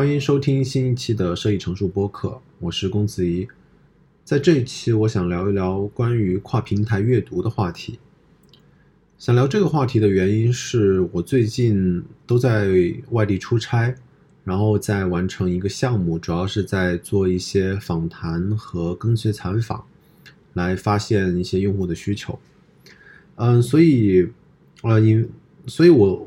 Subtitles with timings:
[0.00, 3.46] 欢迎收听新一期的摄影成熟播客，我是龚子怡。
[4.24, 7.98] 在这一期，我想聊一聊关于跨平台阅读的话题。
[9.18, 12.70] 想聊这个话题的原因是我最近都在
[13.10, 13.94] 外地出差，
[14.42, 19.84] 然后在完成一个项目，主要是在做一些访谈和跟随采访，
[20.54, 22.38] 来发现一些用户的需求。
[23.36, 24.26] 嗯，所以，
[24.80, 25.28] 呃，因，
[25.66, 26.26] 所以我。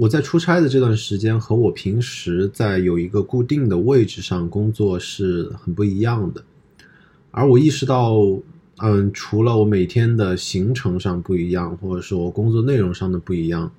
[0.00, 6.42] 我在出差的这段时间和我平时在有一个固定的位置上工作是很不一样的，
[7.30, 8.16] 而我意识到，
[8.78, 13.70] 嗯，除了我每天的行程上不一样，或者说我工作内容上的不一样，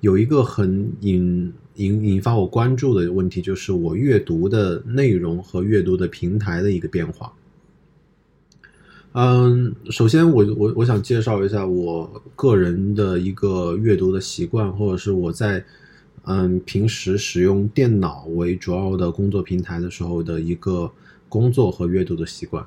[0.00, 7.30] 有一个很引引引发我关注的问题，就是我阅读的内容和阅读的平台的一个变化。
[9.18, 15.64] 嗯，首先我我我想介绍一下我个人的一个阅读的习惯，或者是我在
[16.24, 20.92] 嗯平时使用电脑为主要的工作平台的时候的一个
[21.30, 22.62] 工作和阅读的习惯。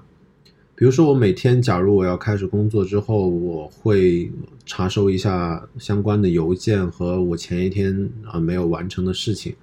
[0.74, 4.32] 比如说，我每天假如我要开始工作之后，我会
[4.66, 9.54] 查收一下相关的邮件和我前一天啊没有完成的事情。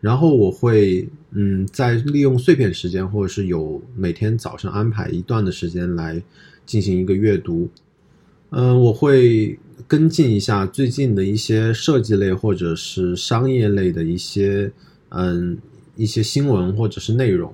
[0.00, 6.22] 然后我会，嗯，在利用碎片时间，或者是有每天早上安排一段的时间来
[6.64, 7.68] 进行一个阅读，
[8.50, 14.70] 嗯，我会跟进一下最近的一些设计类或者是商业类的一些，
[15.08, 15.58] 嗯，
[15.96, 17.52] 一些新闻或者是内容。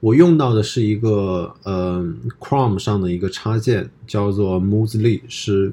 [0.00, 2.02] 我用到的是一个，呃
[2.38, 5.72] ，Chrome 上的一个插件，叫做 Moozly，是，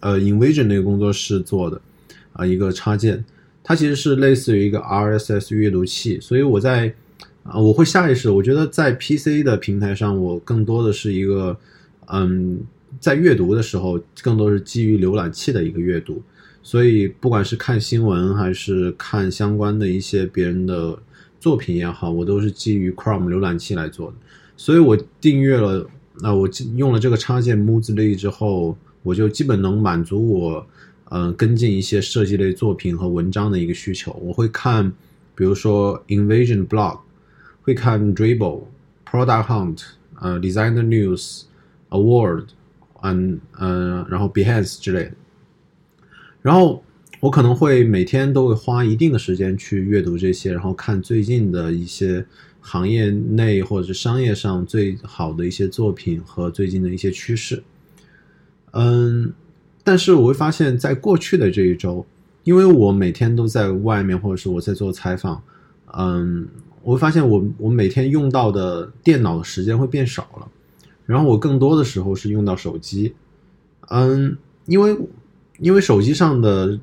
[0.00, 1.80] 呃，Invision 那个工作室做的，
[2.32, 3.24] 啊，一个插件。
[3.68, 6.94] 它其实是类似于一个 RSS 阅读器，所以我在
[7.42, 11.58] 啊，我会下意识，我觉得在 PC 的平台上，我更多的是一个，
[12.06, 12.60] 嗯，
[13.00, 16.22] 在阅读的时候，更多是基于浏览器的一个阅读，
[16.62, 20.96] 所以不管是看新闻还是看相关的一些别人的
[21.40, 24.16] 作品也好，我都是基于 Chrome 浏览器来做的，
[24.56, 25.84] 所以我订阅了，
[26.20, 30.64] 那我用了这个插件 Moozly 之后，我就基本能满足我。
[31.10, 34.92] 嗯，跟进一些设计类作品和文章的一个需求，我会看，
[35.36, 36.98] 比如说 Invasion Blog，
[37.62, 38.64] 会看 Dribble、
[39.08, 39.82] Product Hunt、
[40.20, 41.44] 呃 Designer News、
[41.90, 42.46] Award，
[43.02, 45.12] 嗯嗯，然后 Behance 之类的。
[46.42, 46.82] 然后
[47.20, 52.26] 我可能会每天都会花一定的时间去阅读这些，然后看最近的一些
[52.60, 57.62] 行业内或者是商业上最好的一些作品和最近的一些趋势。
[58.72, 59.32] 嗯。
[59.86, 62.04] 但是我会发现，在过去的这一周，
[62.42, 65.40] 因为我每天都在外面，或者是我在做采访，
[65.96, 66.48] 嗯，
[66.82, 70.48] 我会发现我我每天用到的电脑的时间会变少了，
[71.04, 73.14] 然后我更多的时候是用到手机，
[73.90, 74.98] 嗯，因为
[75.60, 76.76] 因为手机上的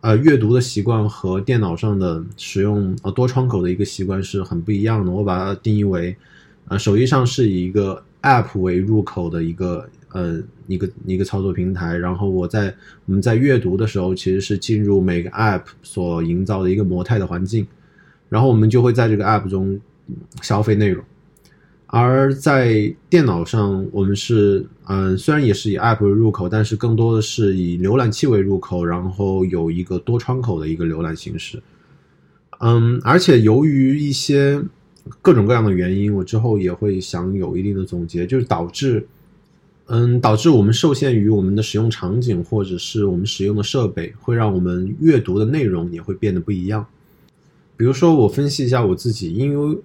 [0.00, 5.10] 呃阅读的习惯和电脑上的使用呃多窗口的一个习惯是很不一样的。
[5.10, 6.16] 我把它定义为，
[6.68, 9.88] 呃，手机上是以一个 App 为入口的一个。
[10.16, 17.66] 呃，一个一个操作平台，然后我在我们在阅读的时候，其实是进入每个 App 所营造的一个模态的环境，
[18.30, 19.78] 然后我们就会在这个 App 中
[20.40, 21.04] 消费内容。
[21.88, 31.62] 而在电脑上，我们是嗯，虽然也是以 App 为入口，但是更多的是以浏览器为入口，然后有一个多窗口的一个浏览形式。
[32.60, 34.62] 嗯，而且由于一些
[35.20, 39.06] 各种各样的原因，我之后也会想有一定的总结，就是导致。
[39.88, 46.84] 嗯，导致我们受限于我们的使用场景，或者是我们使用的设备，会让我们阅读的内容也会变得不一样。
[47.76, 49.78] 比如说，我分析一下我自己，因为，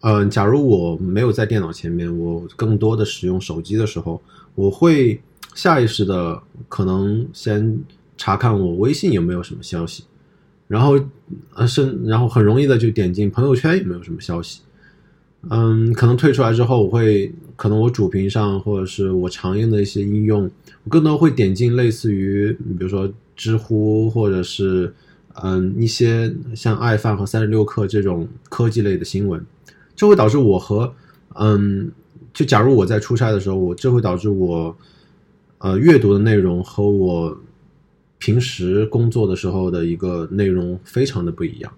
[0.00, 4.22] 嗯，假如我没有在电脑前面，我更多的使用手机的时候，
[4.54, 5.20] 我会
[5.54, 7.78] 下意识的可能先
[8.16, 10.04] 查看我微信有没有什么消息，
[10.68, 10.98] 然后，
[11.54, 14.62] 呃，是，然后很容易的就点进朋友圈有没有什么消息。
[15.50, 20.50] 嗯，可能退出来之后，我会可能我主屏上或者是我常用的一些应用，
[20.84, 24.92] 我更多会点进类似于比如说知乎或者是
[25.42, 29.44] 嗯一些像爱范和三十六氪这种科技类的新闻，
[29.94, 30.92] 这会导致我和
[31.34, 31.90] 嗯
[32.32, 34.76] 就假如我在出差的时候，我这会导致我
[35.58, 37.38] 呃阅读的内容和我
[38.18, 41.72] 平时工作的时候的一个内容非常的不一样。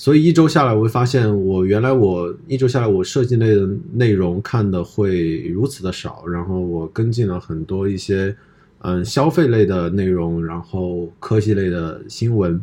[0.00, 8.36] 所以一周下来，我会发现，我原来我一周下来，我设计类的内容看的会如此的少，然后我跟进了很多一些，
[8.82, 12.62] 嗯，消费类的内容，然后科技类的新闻。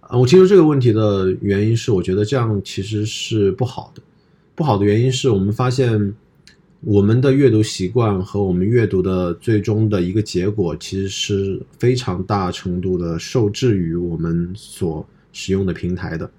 [0.00, 4.02] 啊，我提出这个问题的原因是，我觉得这样其实是不好的。
[4.54, 6.14] 不好的原因是我们发现，
[6.82, 15.06] 我们的阅读习惯和我们阅读的最终的一个结果，其实是非常大程度的受制于我们所。
[15.34, 16.30] 使用的平台的，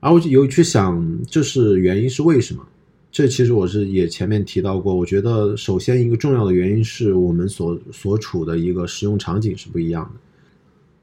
[0.00, 2.66] 而我有去想，这是原因是为什么？
[3.12, 10.20] 这其实我是也前面提到过，我觉得首先一个重要的原因是我们所所处的一个使用场景是不一样的。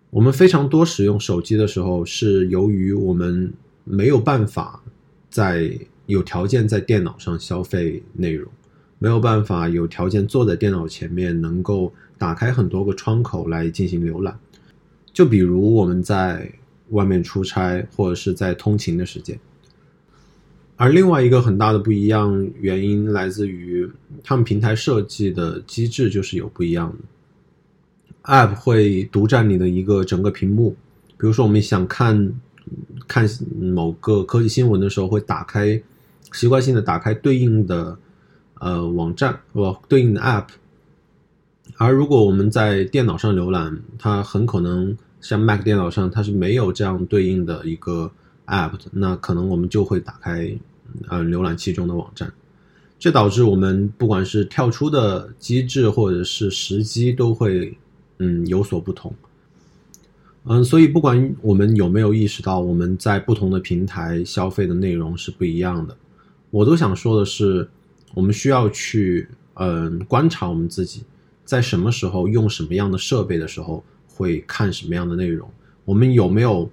[0.10, 3.54] 我们非常多使用手机的时候，是由于我们
[3.84, 4.82] 没有办法
[5.30, 5.72] 在
[6.08, 8.52] 有条件在电脑上消费内容，
[8.98, 14.36] 没有办法有条件坐在电脑前面能够打开很多个窗口来进行浏览。
[15.12, 16.52] 就比如我们在
[16.90, 19.38] 外面出差或者是在通勤的时间。
[20.76, 23.86] 而另外一个很大的不一样原因来自于
[24.24, 30.76] 他们平台设计的机制就是有不一样的，App 会独占你的一个整个屏幕。
[31.18, 32.34] 比如说，我们想看
[33.10, 33.28] 看
[33.60, 35.82] 某个科技新闻的时候，会打开
[36.32, 37.98] 习惯性的打开对应的
[38.62, 40.46] 呃网站或对应的 App。
[41.78, 48.12] 而如果我们在电脑上浏览，它很可能像 Mac 电脑上它是没有这样对应的一个
[48.48, 50.58] App 的，那可能我们就会打开。
[51.08, 52.34] 呃，浏览器中的网站，
[52.98, 57.78] 这导致我们不管是跳出的机制或者是时机都会
[58.18, 59.14] 嗯有所不同。
[60.46, 65.96] 嗯，所以不管我们有没有意识到我们在不同的平台消费的内容是不一样的，
[66.50, 67.70] 我都想说的是，
[68.16, 71.04] 我们需要去嗯观察我们自己
[71.50, 75.50] 在什么时候用什么样的设备的时候会看什么样的内容，
[75.86, 76.70] 我们有没有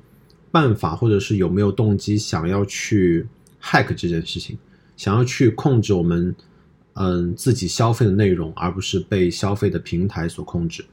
[0.50, 3.26] 办法或者是有没有动机想要去。
[3.68, 4.56] hack 这件事情，
[4.96, 6.32] 想要去控制我们，
[6.92, 10.84] 嗯，自己消费的内容，而不是被消费的平台所控制。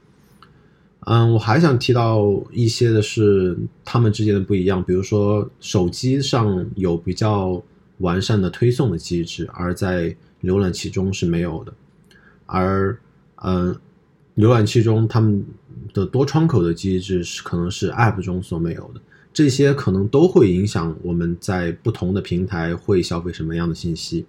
[1.06, 7.62] 嗯，我还想提到一些的是他们之间的不一样，比如说手机上有比较
[7.98, 11.72] 完善的推送的机制，而在浏览器中是没有的。
[12.46, 12.98] 而，
[13.46, 13.76] 嗯，
[14.36, 15.44] 浏览器中他们
[15.92, 19.00] 的多窗口的机制是可能是 App 中所没有的。
[19.34, 24.24] 这些可能都会影响我们在不同的平台会消费什么样的信息。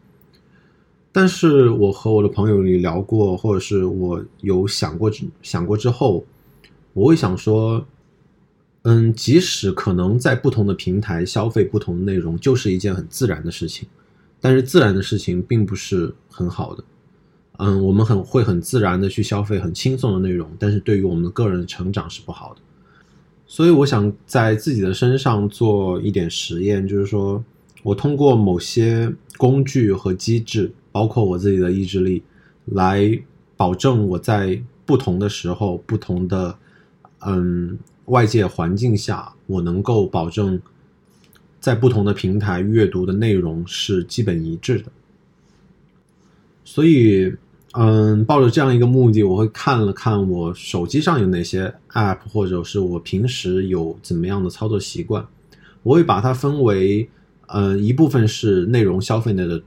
[1.12, 5.10] 但是我和我的朋友里聊过，或者是我有想过
[5.42, 6.26] 想过之后，
[6.92, 7.86] 我会想说，
[8.82, 13.88] 嗯，即使可能在不同的平台消费不同的内容，就是一件很自然的事情。
[14.42, 16.84] 但是自然的事情并不是很好的。
[17.58, 22.62] 嗯，我们很会很自然的去消费很轻松的内容，但是对于我们个人成长是不好的。
[23.48, 27.42] 所以我想在自己的身上做一点实验，就是说
[27.84, 32.24] 我通过某些工具和机制，包括我自己的意志力，
[32.66, 33.18] 来
[33.56, 36.58] 保证我在不同的时候、不同的
[37.26, 40.60] 嗯外界环境下，我能够保证
[41.60, 44.92] 在不同的平台阅读的内容是基本一致的。
[46.66, 47.34] 所以。
[47.78, 55.26] 嗯，抱着这样一个目的，我会看了看我手机上有哪些 App，或者是我平时有怎么样的操作习惯，
[55.84, 57.10] 我会把它分为，
[57.48, 59.62] 嗯，一部分是内容消费类的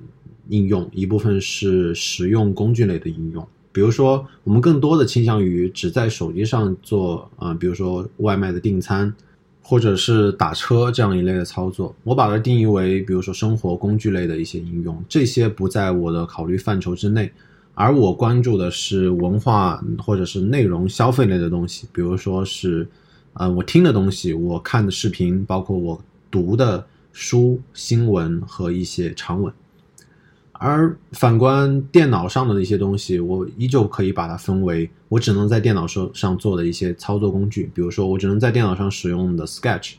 [0.49, 3.46] 应用，一部分是实用工具类的应用。
[3.72, 9.12] 比如说，我们更多的倾向于只在手机上做，啊，比如说外卖的订餐，
[9.61, 17.30] 或者是打车这样一类的操作，我把它定义为，比如说生活工具类的一些应用，这些不在我的考虑范畴之内。
[17.80, 22.85] 而我关注的是文化或者是内容消费类的东西，比如说是，
[23.35, 29.54] 呃，我听的东西，我看的视频，包括我读的书、新闻和一些长文。
[30.54, 39.92] 而反观电脑上的一些东西，我依旧可以把它分为我只能在电脑上上做的一些操作工具，比如说我只能在电脑上使用的 Sketch，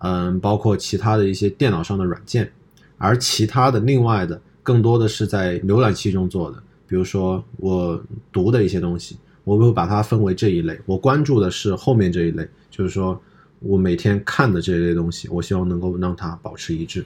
[0.00, 2.50] 嗯，包括其他的一些电脑上的软件，
[2.98, 6.60] 而其他的另外的更多的是在浏览器中做的。
[6.86, 8.00] 比如说我
[8.30, 10.78] 读的一些东西，我会把它分为这一类。
[10.86, 13.20] 我关注的是后面这一类，就是说
[13.60, 17.04] 我每天看的这一类东西，我希望能够让它保持一致。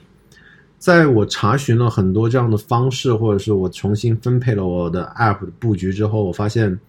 [0.77, 6.79] 在我查询了很多这样的方式，或者是我重新分配了我的 App 的布局之后，我发现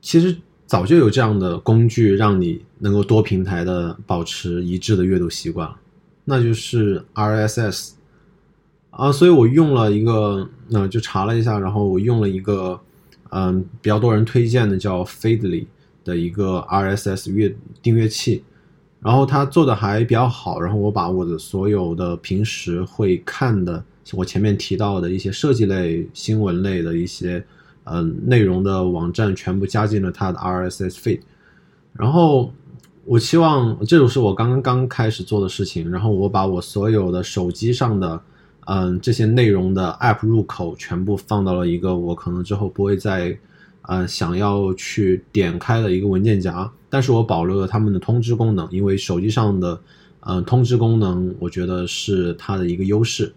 [0.00, 5.72] 其实早就有这样的工具，让你能够多平台的保持一致的阅读习惯，
[6.24, 7.97] 那就是 RSS。
[8.98, 12.80] 啊，所以我用了一个，那就查了一下，然后我用了一个，
[13.30, 15.66] 嗯，比较多人推荐的叫 Feedly
[16.02, 18.42] 的一个 RSS 阅订阅器，
[19.00, 27.44] 然后它做的还比较好，然后我把我的所有的平时会看的，我前面提到的一些设计类、新闻类的一些，
[27.84, 31.20] 嗯，内容的网站全部加进了它的 RSS feed，
[31.92, 32.52] 然后
[33.04, 38.20] 我希望这就是我刚刚刚开始做的事情，然后我把我所有的手机上的。
[38.70, 43.34] 嗯，这些内容的 App 入口全部放到了一个我可能之后不会再，
[43.82, 49.80] 呃，想要去点开的一个文件夹，但是我保留了他们的通知功能，因为手机上的
[50.20, 53.32] 嗯，通知功能我觉得是它的一个优势，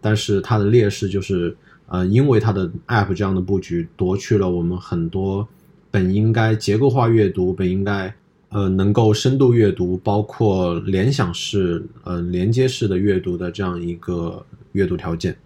[0.00, 5.46] 但是它的劣势就是，呃，因为它的 App 这样的布局夺去了我们很多
[5.92, 8.12] 本应该结构化阅读、本应该
[8.48, 15.36] 呃能够深度阅读、包括联想式、呃连接式的阅读的这样一个阅读条件。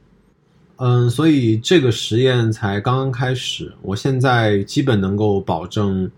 [0.77, 6.11] 嗯，所以这个实验才刚刚开始，我现在基本能够保证。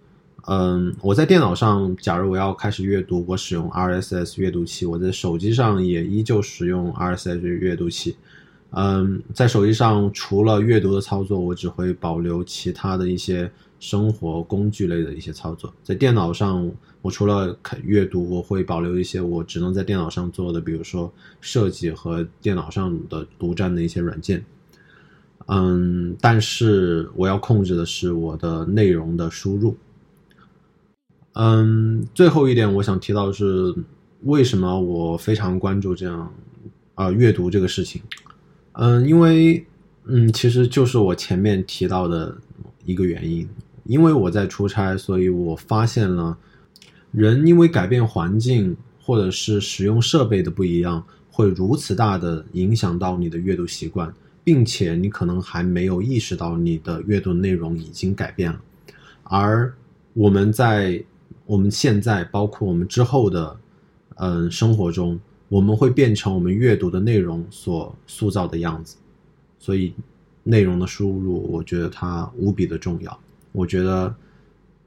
[0.51, 8.17] 嗯，我在电脑上，假如我要开始阅读，我使用 RSS 阅读器；我在手机上也依旧使用 RSS 阅读器。
[8.71, 15.73] 嗯，在手机上除了阅读的操作，我只会保留其他的一些生活工具类的一些操作。
[15.83, 16.71] 在电脑上，
[17.01, 21.11] 我除了阅读，我会保留一些我只能在电脑上做的，比如说
[21.41, 24.45] 设计和电脑上的独占的一些软件。
[25.47, 29.75] 嗯，但是我要控制的是我的内容的输入。
[31.33, 33.75] 嗯，最后一点我想提到的是，
[34.25, 36.31] 为什么我非常关注这样
[36.95, 38.03] 啊阅读这个事情？
[38.81, 39.67] 嗯，因为
[40.05, 42.37] 嗯，其实就是我前面提到的
[42.85, 43.49] 一个原因，
[43.85, 46.37] 因为我在出差，所以我发现了
[47.11, 58.61] 人因为改变环境或者是使用设备的不一样，会如此大的影响到你的阅读习惯，并且你可能还没有意识到你的阅读内容已经改变了，
[59.25, 59.75] 而
[60.15, 61.05] 我们在。
[61.47, 63.57] 我们现在，包括我们之后的，
[64.17, 68.97] 嗯，生活中，我们会变成我们阅读的内容所塑造的样子。
[69.59, 69.93] 所以，
[70.45, 73.21] 内容的输入，我觉得它无比的重要。
[73.53, 74.15] 我觉得，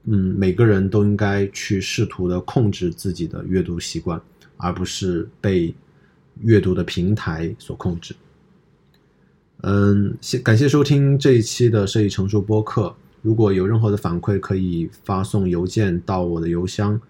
[0.04, 4.20] 嗯，每个人都应该去试图的控制自己的阅读习惯，
[4.56, 5.74] 而不是被
[6.40, 8.14] 阅读的平台所控制。
[9.62, 12.94] 嗯，谢感谢收听这一期的设计成熟播客。
[13.20, 17.00] 如果有任何的反馈，可以发送邮件到我的邮箱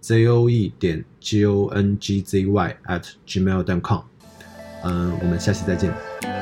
[0.00, 4.02] z o e 点 g o n g z y at gmail.com，。
[4.82, 6.39] 嗯，我们下期再见。